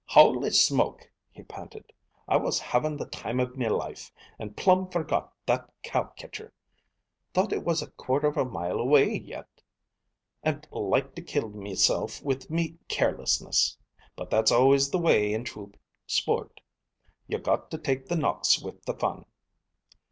"Howly 0.07 0.49
smoke!" 0.49 1.07
he 1.31 1.43
panted. 1.43 1.93
"I 2.27 2.35
was 2.37 2.57
havin' 2.59 2.97
the 2.97 3.05
time 3.05 3.39
of 3.39 3.55
me 3.55 3.69
life, 3.69 4.11
and 4.39 4.57
plum 4.57 4.89
forgot 4.89 5.31
that 5.45 5.69
cow 5.83 6.05
kitcher. 6.17 6.51
Thought 7.35 7.53
it 7.53 7.63
was 7.63 7.83
a 7.83 7.91
quarter 7.91 8.25
of 8.27 8.35
a 8.35 8.43
mile 8.43 8.79
away 8.79 9.19
yet. 9.19 9.61
And 10.41 10.67
liked 10.71 11.15
to 11.17 11.21
killed 11.21 11.53
meself 11.53 12.19
with 12.23 12.49
me 12.49 12.79
carelessness. 12.87 13.77
But 14.15 14.31
that's 14.31 14.51
always 14.51 14.89
the 14.89 14.97
way 14.97 15.33
in 15.35 15.43
true 15.43 15.71
sport. 16.07 16.61
You 17.27 17.37
got 17.37 17.69
to 17.69 17.77
take 17.77 18.07
the 18.07 18.15
knocks 18.15 18.59
with 18.59 18.83
the 18.85 18.95
fun." 18.95 19.25